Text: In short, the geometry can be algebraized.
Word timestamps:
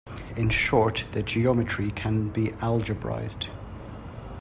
In 0.35 0.49
short, 0.49 1.05
the 1.11 1.21
geometry 1.21 1.91
can 1.91 2.29
be 2.29 2.47
algebraized. 2.53 3.49